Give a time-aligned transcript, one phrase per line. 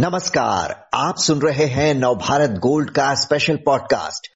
[0.00, 4.26] नमस्कार, आप सुन रहे हैं नवभारत गोल्ड का स्पेशल पॉडकास्ट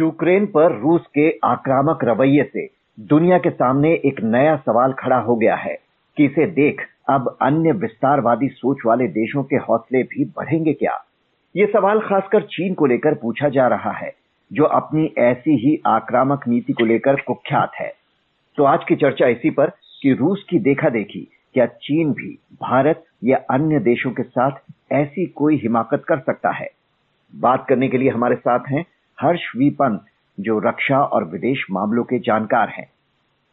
[0.00, 2.66] यूक्रेन पर रूस के आक्रामक रवैये से
[3.00, 5.74] दुनिया के सामने एक नया सवाल खड़ा हो गया है
[6.16, 11.04] कि इसे देख अब अन्य विस्तारवादी सोच वाले देशों के हौसले भी बढ़ेंगे क्या?
[11.56, 14.14] ये सवाल खासकर चीन को लेकर पूछा जा रहा है,
[14.52, 17.92] जो अपनी ऐसी ही आक्रामक नीति को लेकर कुख्यात है।
[18.56, 19.66] तो आज की चर्चा इसी पर
[20.02, 24.50] कि रूस की देखा देखी क्या चीन भी भारत या अन्य देशों के साथ
[24.92, 26.68] ऐसी कोई हिमाकत कर सकता है?
[27.34, 28.84] बात करने के लिए हमारे साथ हैं
[29.20, 29.76] हर्ष वी
[30.40, 32.88] जो रक्षा और विदेश मामलों के जानकार हैं।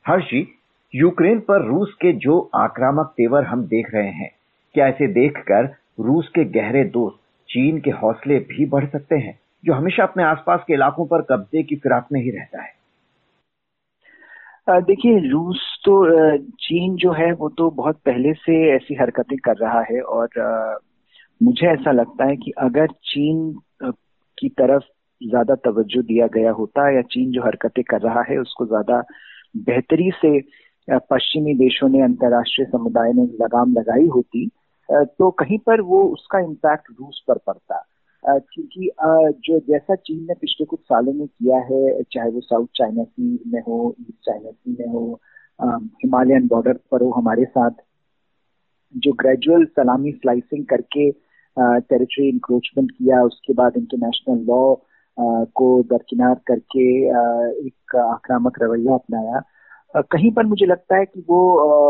[0.07, 0.47] हर्ष जी,
[0.95, 4.31] यूक्रेन पर रूस के जो आक्रामक तेवर हम देख रहे हैं,
[4.73, 5.65] क्या इसे देखकर
[5.99, 7.17] रूस के गहरे दोस्त
[7.49, 11.63] चीन के हौसले भी बढ़ सकते हैं, जो हमेशा अपने आसपास के इलाकों पर कब्जे
[11.63, 12.81] की फिराक में ही रहता है?
[14.69, 15.93] देखिए, रूस तो
[16.61, 20.79] चीन जो है वो तो बहुत पहले से ऐसी हरकतें कर रहा है और
[21.41, 23.53] मुझे ऐसा लगता है कि अगर चीन
[24.37, 24.83] की तरफ़
[25.21, 29.01] ज़्यादा तवज्जो दिया गया होता या चीन जो हरकतें कर रहा है उसको ज़्यादा
[29.57, 30.39] बेहतरी से
[31.11, 34.49] पश्चिमी देशों ने, अंतर्राष्ट्रीय समुदाय ने लगाम लगाई होती
[34.89, 37.83] तो कहीं पर वो उसका इम्पैक्ट रूस पर पड़ता।
[38.25, 38.89] क्योंकि
[39.47, 43.39] जो जैसा चीन ने पिछले कुछ सालों में किया है, चाहे वो साउथ चाइना सी
[43.47, 45.19] में हो, ईस्ट चाइना सी में हो
[45.59, 47.83] हिमालयन बॉर्डर पर हो हमारे साथ
[48.95, 51.09] जो ग्रेजुअल सलामी स्लाइसिंग करके
[51.57, 54.75] टेरिटरी इंक्रोचमेंट किया, उसके बाद इंटरनेशनल लॉ
[55.55, 56.85] को दरकिनार करके
[57.67, 59.41] एक आक्रामक रवैया अपनाया।
[60.11, 61.39] कहीं पर मुझे लगता है कि वो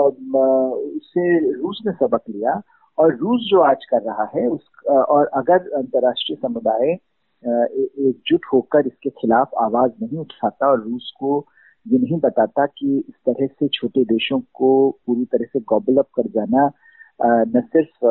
[0.10, 2.62] उससे रूस ने सबक लिया
[2.98, 9.10] और रूस जो आज कर रहा है, उस और अगर अंतर्राष्ट्रीय समुदाय एकजुट होकर इसके
[9.10, 11.40] खिलाफ आवाज़ नहीं उठाता और रूस को
[11.86, 14.70] ये नहीं बताता कि इस तरह से छोटे देशों को
[15.06, 16.72] पूरी तरह से गॉबल अप कर जाना
[17.20, 18.06] न सिर्फ़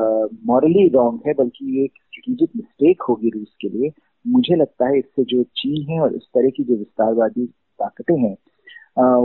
[0.47, 3.91] मॉरली रॉन्ग है, बल्कि ये एक स्ट्रेटेजिक मिस्टेक होगी रूस के लिए।
[4.25, 7.47] मुझे लगता है इससे जो चीन है और इस तरह की जो विस्तारवादी
[7.79, 8.37] ताकतें हैं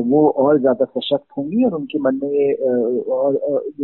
[0.03, 2.53] वो और ज़्यादा सशक्त होंगी और उनके मन में
[3.13, 3.35] और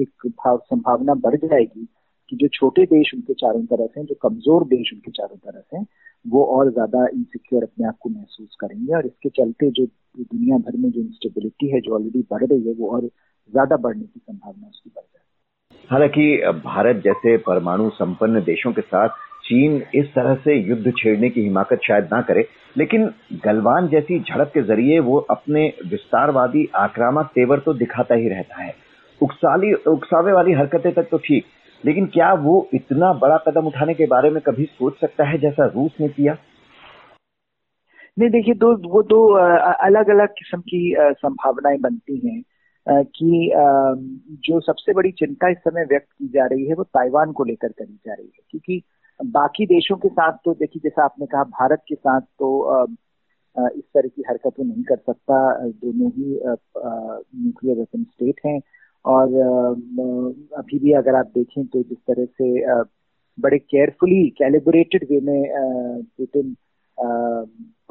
[0.01, 1.87] एक भाव, संभावना बढ़ जाएगी।
[2.31, 5.85] कि जो छोटे देश उनके चारों तरफ़ हैं, जो कमज़ोर देश उनके चारों तरफ़ हैं,
[6.25, 9.85] वो और ज़्यादा इनसिक्योर अपने आप को महसूस करेंगे और इसके चलते जो
[10.19, 14.03] दुनिया भर में जो इंस्टेबिलिटी है, जो ऑलरेडी बढ़ रही है, वो और ज़्यादा बढ़ने
[14.03, 19.09] की संभावना उसकी बढ़ जाएगी हालाँकि भारत जैसे परमाणु संपन्न देशों के साथ
[19.43, 22.45] चीन इस तरह से युद्ध छेड़ने की हिमाकत शायद ना करे,
[22.77, 23.09] लेकिन
[23.45, 28.73] गलवान जैसी झड़प के ज़रिए वो अपने विस्तारवादी आक्रामक तेवर तो दिखाता ही रहता है।
[29.21, 31.45] उकसाली, उकसावे वाली हरकतें तक तो ठीक
[31.83, 35.65] लेकिन क्या वो इतना बड़ा कदम उठाने के बारे में कभी सोच सकता है जैसा
[35.65, 36.37] रूस ने किया?
[38.17, 39.21] नहीं, देखिए, दो, वो दो
[39.85, 42.41] अलग अलग किस्म की संभावनाएँ बनती हैं
[42.87, 43.51] कि
[44.45, 47.67] जो सबसे बड़ी चिंता इस समय व्यक्त की जा रही है वो ताइवान को लेकर
[47.69, 48.81] करी जा रही है, क्योंकि
[49.19, 52.87] बाकी देशों के साथ तो देखिए, जैसा आपने कहा, भारत के साथ तो
[53.55, 55.37] इस तरह की हरकतें नहीं कर सकता
[55.69, 56.39] दोनों ही
[57.41, 58.59] न्यूक्लियर वेपन स्टेट हैं
[59.05, 59.27] और
[60.57, 62.83] अभी भी अगर आप देखें तो जिस तरह से
[63.37, 66.55] बड़े केयरफुली कैलिब्रेटेड वे में पुतिन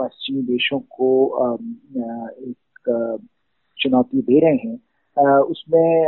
[0.00, 1.08] पश्चिमी देशों को
[2.50, 3.26] एक
[3.78, 4.78] चुनौती दे रहे हैं
[5.42, 6.06] उसमें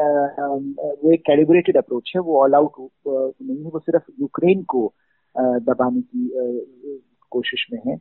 [1.03, 2.73] वो एक कैलिब्रेटेड अप्रोच है, वो ऑल आउट
[3.07, 4.93] नहीं है, वो सिर्फ़ यूक्रेन को
[5.37, 7.01] दबाने की
[7.33, 7.97] कोशिश में है।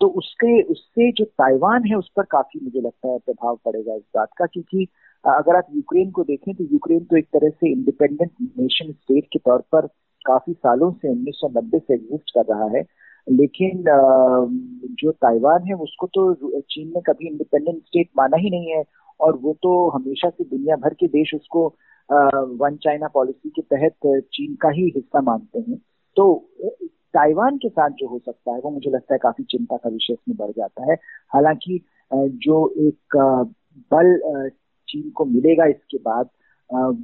[0.00, 4.02] तो उसके, उससे जो ताइवान है, उस पर काफ़ी मुझे लगता है प्रभाव पड़ेगा इस
[4.16, 4.86] बात का, क्योंकि
[5.24, 9.38] अगर आप यूक्रेन को देखें तो यूक्रेन तो एक तरह से इंडिपेंडेंट नेशन स्टेट के
[9.38, 9.86] तौर पर
[10.24, 12.82] काफ़ी सालों से 1990 से एग्जिस्ट कर रहा है।
[13.26, 13.84] लेकिन
[15.00, 18.82] जो ताइवान है, उसको तो चीन ने कभी इंडिपेंडेंट स्टेट माना ही नहीं है।
[19.20, 21.66] और वो तो हमेशा से दुनिया भर के देश उसको
[22.60, 25.78] वन चाइना पॉलिसी के तहत चीन का ही हिस्सा मानते हैं।
[26.16, 26.34] तो
[27.14, 30.12] ताइवान के साथ जो हो सकता है, वो मुझे लगता है काफ़ी चिंता का विषय
[30.12, 30.96] इसमें बढ़ जाता है।
[31.34, 31.80] हालाँकि
[32.12, 33.16] जो एक
[33.92, 34.50] बल
[34.90, 36.28] चीन को मिलेगा इसके बाद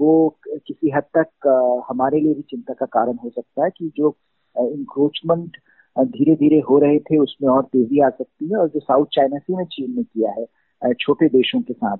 [0.00, 0.12] वो
[0.46, 4.16] किसी हद तक हमारे लिए भी चिंता का कारण हो सकता है कि जो
[4.56, 5.56] इंक्रोचमेंट
[5.96, 9.38] धीरे धीरे हो रहे थे उसमें और तेज़ी आ सकती है और जो साउथ चाइना
[9.38, 11.96] सी में चीन ने किया है छोटे देशों के साथ,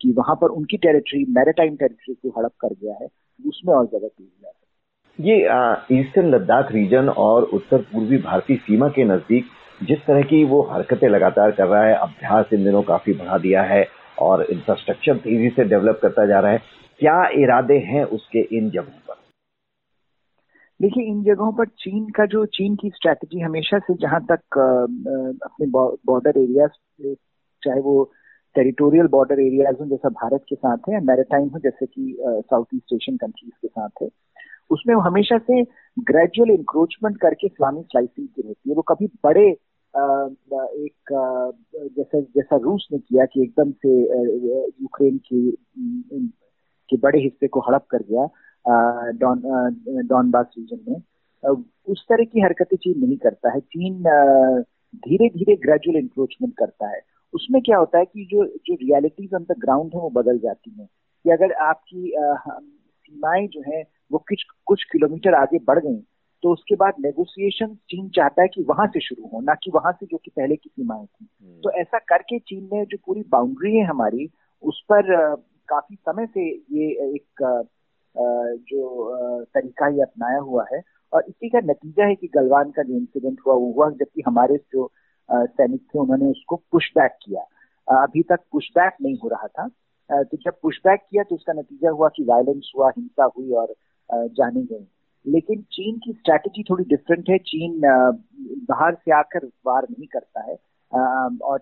[0.00, 3.08] कि वहाँ पर उनकी टेरिटरी मैरिटाइम टेरिटरी को हड़प कर गया है,
[3.40, 8.56] उसमें और ज़्यादा तेज़ी आ सकती है। ये ईस्टर्न लद्दाख रीजन और उत्तर पूर्वी भारतीय
[8.58, 9.44] सीमा के नज़दीक
[9.80, 13.62] जिस तरह की वो हरकतें लगातार कर रहा है, अभ्यास इन दिनों काफ़ी बढ़ा दिया
[13.64, 13.82] है।
[14.18, 16.62] और इंफ्रास्ट्रक्चर तेज़ी से डेवलप करता जा रहा है।
[17.00, 19.22] क्या इरादे हैं उसके इन जगहों पर?
[20.80, 24.58] देखिए, इन जगहों पर चीन का जो, चीन की स्ट्रैटेजी हमेशा से जहाँ तक
[25.44, 26.66] अपने बॉर्डर एरिया
[27.62, 28.02] चाहे वो
[28.56, 32.92] टेरिटोरियल बॉर्डर एरियाज़ हो, जैसा भारत के साथ है मैरिटाइम हो, जैसे कि साउथ ईस्ट
[32.92, 34.08] एशियन कंट्रीज़ के साथ है,
[34.70, 35.62] उसमें वो हमेशा से
[36.10, 39.50] ग्रेजुअल इंक्रोचमेंट करके इस्लामी स्लाइसिंग की रहती है। वो कभी बड़े
[39.94, 41.12] एक
[41.96, 43.98] जैसा जैसा रूस ने किया कि एकदम से
[44.82, 45.50] यूक्रेन की
[46.90, 48.28] के बड़े हिस्से को हड़प कर गया
[49.20, 49.42] डॉन
[50.08, 51.00] डॉनबास रीजन में।
[51.88, 54.02] उस तरह की हरकतें चीन नहीं करता है। चीन
[54.96, 57.00] धीरे धीरे ग्रेजुअल इंक्रोचमेंट करता है।
[57.34, 60.70] उसमें क्या होता है कि जो जो रियलिटीज ऑन द ग्राउंड है वो बदल जाती
[60.80, 60.86] हैं।
[61.24, 63.82] कि अगर आपकी सीमाएँ जो है
[64.12, 65.94] वो कुछ कुछ किलोमीटर आगे बढ़ गई
[66.44, 69.92] तो उसके बाद नेगोशिएशन चीन चाहता है कि वहाँ से शुरू हो ना कि वहाँ
[69.92, 73.22] से जो कि पहले की सीमाएँ थी। हम्म। तो ऐसा करके चीन ने जो पूरी
[73.28, 74.28] बाउंड्री है हमारी
[74.62, 75.34] उस पर
[75.68, 77.42] काफ़ी समय से ये एक
[78.70, 78.84] जो
[79.54, 80.82] तरीका ये अपनाया हुआ है।
[81.12, 84.56] और इसी का नतीजा है कि गलवान का जो इंसिडेंट हुआ वो हुआ जबकि हमारे
[84.72, 84.90] जो
[85.28, 87.42] सैनिक थे उन्होंने उसको पुश बैक किया।
[88.02, 89.68] अभी तक पुश बैक नहीं हो रहा था।
[90.10, 93.74] तो जब पुश बैक किया तो उसका नतीजा हुआ कि वायलेंस हुआ हिंसा हुई और
[94.10, 94.86] जाने गई
[95.26, 97.80] लेकिन चीन की स्ट्रैटेजी थोड़ी डिफरेंट है। चीन
[98.70, 100.56] बाहर से आकर वार नहीं करता है।
[101.42, 101.60] और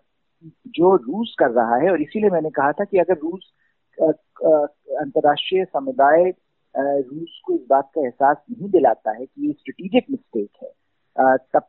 [0.68, 3.52] जो रूस कर रहा है, और इसीलिए मैंने कहा था कि अगर रूस
[3.98, 6.32] अंतर्राष्ट्रीय समुदाय
[6.74, 11.68] रूस को इस बात का एहसास नहीं दिलाता है कि ये स्ट्रेटेजिक मिस्टेक है। तब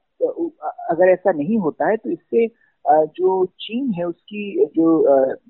[0.89, 2.47] अगर ऐसा नहीं होता है तो इससे
[2.85, 4.87] जो चीन है, उसकी जो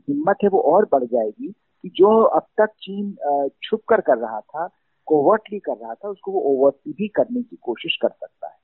[0.09, 1.47] हिम्मत है, वो और बढ़ जाएगी
[1.83, 4.67] कि जो अब तक चीन छुप कर कर रहा था
[5.07, 8.55] कोवर्टली कर रहा था उसको वो ओवरटली भी करने की कोशिश कर सकता है।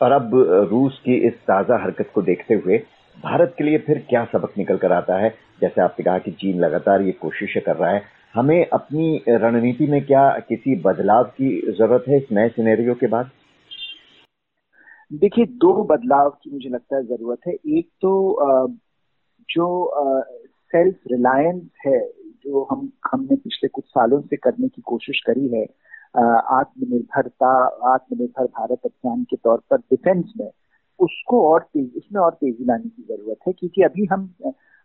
[0.00, 0.30] और अब
[0.70, 2.78] रूस की इस ताज़ा हरकत को देखते हुए
[3.16, 5.34] भारत के लिए फिर क्या सबक निकल कर आता है?
[5.60, 8.02] जैसे आपने कहा कि चीन लगातार ये कोशिशें कर रहा है।
[8.34, 13.30] हमें अपनी रणनीति में क्या किसी बदलाव की ज़रूरत है इस नए सिनेरियो के बाद?
[15.10, 18.12] देखिए दो बदलाव की मुझे लगता है ज़रूरत है। एक तो
[19.48, 19.66] जो
[20.72, 21.98] सेल्फ रिलायंस है
[22.44, 25.64] जो हम हमने पिछले कुछ सालों से करने की कोशिश करी है
[26.14, 27.52] आत्मनिर्भरता,
[27.92, 30.50] आत्मनिर्भर भारत अभियान के तौर पर डिफेंस में,
[31.00, 34.32] उसको और तेज, उसमें और तेज़ी लाने की ज़रूरत है, क्योंकि अभी हम,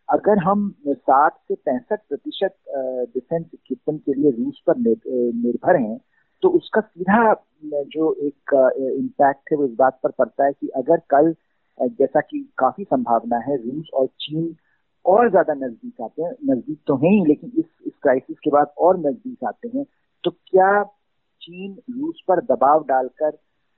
[0.10, 2.56] अगर हम साठ से पैंसठ प्रतिशत
[3.14, 6.00] डिफेंस इक्विपमेंट के लिए रूस पर निर्भर हैं
[6.44, 7.34] तो उसका सीधा
[7.66, 8.54] जो एक
[9.00, 11.34] इम्पैक्ट है वो इस बात पर पड़ता है कि अगर कल
[11.80, 14.56] जैसा कि काफ़ी संभावना है रूस और चीन
[15.06, 18.74] और ज़्यादा नज़दीक आते हैं, नज़दीक तो है ही, लेकिन इस इस क्राइसिस के बाद
[18.80, 19.86] और नज़दीक आते हैं।
[20.24, 20.84] तो क्या
[21.42, 23.30] चीन रूस पर दबाव डालकर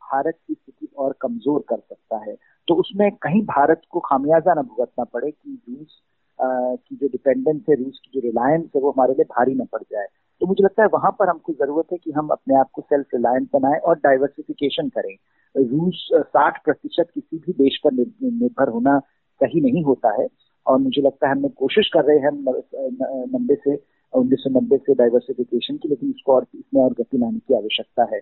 [0.02, 2.36] भारत की स्थिति और कमज़ोर कर सकता है?
[2.68, 6.02] तो उसमें कहीं भारत को खामियाजा न भुगतना पड़े कि रूस
[6.40, 9.82] की जो डिपेंडेंस है, रूस की जो रिलायंस है, वो हमारे लिए भारी न पड़
[9.82, 10.06] जाए।
[10.42, 13.14] तो मुझे लगता है वहाँ पर हमको ज़रूरत है कि हम अपने आप को सेल्फ
[13.14, 15.16] रिलायंस बनाएँ और डाइवर्सिफिकेशन करें।
[15.56, 19.00] रूस साठ प्रतिशत किसी भी देश पर निर्भर होना
[19.42, 20.28] सही नहीं होता है।
[20.68, 23.76] और मुझे लगता है हम कोशिश कर रहे हैं नब्बे से,
[24.14, 28.04] उन्नीस सौ नब्बे से डाइवर्सिफिकेशन की, लेकिन इसको और, इसमें और गति लाने की आवश्यकता
[28.14, 28.20] है।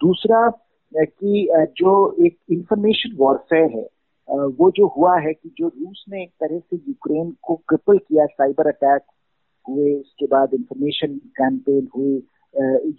[0.00, 0.48] दूसरा
[0.92, 1.48] कि
[1.78, 1.92] जो
[2.26, 3.88] एक इंफॉर्मेशन वॉरफेयर है
[4.28, 8.26] वो जो हुआ है कि जो रूस ने एक तरह से यूक्रेन को क्रिपल किया
[8.26, 9.02] साइबर अटैक
[9.64, 12.14] हुए, उसके बाद इंफॉर्मेशन कैंपेन हुए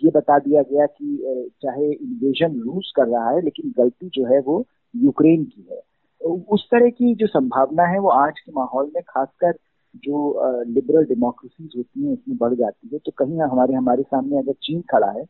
[0.04, 4.40] ये बता दिया गया कि चाहे इन्वेजन रूस कर रहा है, लेकिन गलती जो है
[4.42, 5.82] वो यूक्रेन की है।
[6.26, 9.54] उस तरह की जो संभावना है वो आज के माहौल में, खासकर
[10.04, 14.54] जो लिबरल डेमोक्रेसीज होती हैं, उसमें बढ़ जाती है। तो कहीं हमारे हमारे सामने अगर
[14.64, 15.24] चीन खड़ा है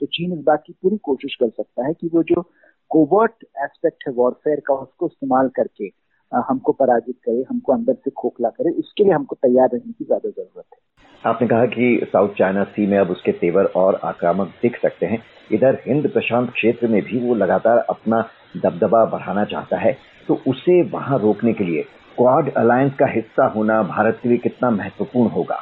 [0.00, 2.42] तो चीन इस बात की पूरी कोशिश कर सकता है कि वो जो
[2.90, 5.90] कोवर्ट एस्पेक्ट है वॉरफेयर का, उसको इस्तेमाल करके
[6.32, 10.28] हमको पराजित करे, हमको अंदर से खोखला करे, उसके लिए हमको तैयार रहने की ज़्यादा
[10.30, 14.78] ज़रूरत है। आपने कहा कि साउथ चाइना सी में अब उसके तेवर और आक्रामक दिख
[14.82, 15.22] सकते हैं।
[15.52, 18.20] इधर हिंद प्रशांत क्षेत्र में भी वो लगातार अपना
[18.56, 19.96] दबदबा बढ़ाना चाहता है।
[20.28, 21.82] तो उसे वहाँ रोकने के लिए
[22.16, 25.58] क्वाड अलायंस का हिस्सा होना भारत के लिए कितना महत्वपूर्ण होगा?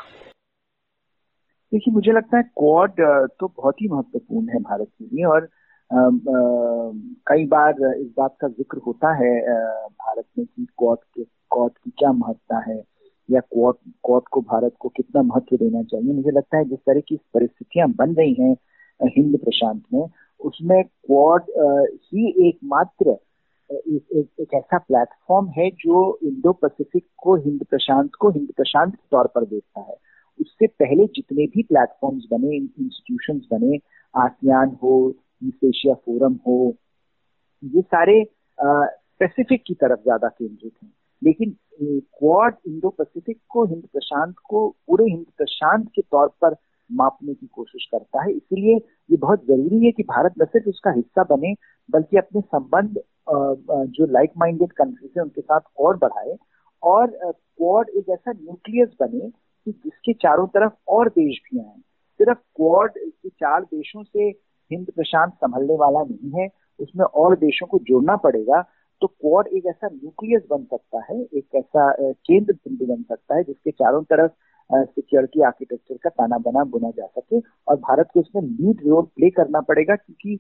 [1.73, 3.00] देखिए, मुझे लगता है क्वाड
[3.40, 5.49] तो बहुत ही महत्वपूर्ण है भारत के लिए और
[7.29, 11.90] कई बार इस बात का ज़िक्र होता है भारत में कि क्वाड के, क्वाड की
[11.99, 12.83] क्या महत्ता है
[13.29, 13.75] या क्वाड
[14.05, 17.88] क्वाड को भारत को कितना महत्व देना चाहिए। मुझे लगता है जिस तरह की परिस्थितियाँ
[17.90, 18.55] बन रही हैं
[19.00, 20.07] हिंद प्रशांत में,
[20.40, 21.43] उसमें क्वाड
[22.05, 23.17] ही एकमात्र
[23.71, 29.07] एक, एक, ऐसा प्लेटफॉर्म है जो इंडो पैसिफिक को हिंद प्रशांत को हिंद प्रशांत के
[29.11, 29.97] तौर पर देखता है।
[30.39, 33.79] उससे पहले जितने भी प्लेटफॉर्म्स बने इंस्टीट्यूशन बने
[34.15, 34.95] आसियान हो
[35.43, 36.57] ईस्ट एशिया फोरम हो
[37.62, 38.23] ये सारे
[38.59, 45.05] पैसिफिक की तरफ़ ज़्यादा केंद्रित हैं। लेकिन क्वाड इंडो पैसिफिक को हिंद प्रशांत को पूरे
[45.05, 46.57] हिंद प्रशांत के तौर पर
[46.91, 50.91] मापने की कोशिश करता है। इसलिए ये बहुत ज़रूरी है कि भारत न सिर्फ़ उसका
[50.91, 51.55] हिस्सा बने
[51.89, 52.99] बल्कि अपने संबंध
[53.31, 56.37] जो लाइक माइंडेड कंट्रीज़ है, उनके साथ और बढ़ाए
[56.83, 61.79] और क्वाड एक ऐसा न्यूक्लियस बने कि जिसके चारों तरफ़ और देश भी आए।
[62.21, 64.29] सिर्फ़ क्वाड के चार देशों से
[64.71, 66.49] हिंद प्रशांत संभलने वाला नहीं है,
[66.81, 68.63] उसमें और देशों को जोड़ना पड़ेगा।
[69.03, 73.43] तो क्वाड एक ऐसा न्यूक्लियस बन सकता है, एक ऐसा केंद्र बिंदु बन सकता है
[73.45, 74.33] जिसके चारों तरफ़
[74.71, 79.31] सिक्योरिटी आर्किटेक्चर का ताना बना, बुना जा सके और भारत को इसमें लीड रोल प्ले
[79.31, 80.39] करना पड़ेगा क्योंकि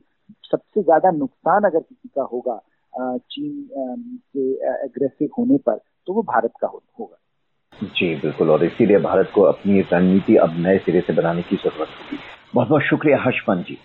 [0.50, 2.60] सबसे ज़्यादा नुकसान अगर किसी का होगा
[2.98, 3.68] चीन
[4.36, 4.52] के
[4.84, 7.16] एग्रेसिव होने पर तो वो भारत का होगा।
[7.82, 11.88] जी, बिल्कुल। और इसीलिए भारत को अपनी रणनीति अब नए सिरे से बनाने की ज़रूरत
[11.88, 12.18] होगी।
[12.54, 13.78] बहुत बहुत शुक्रिया हर्षपन जी।